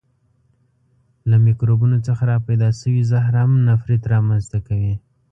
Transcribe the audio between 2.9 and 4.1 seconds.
زهر هم نفریت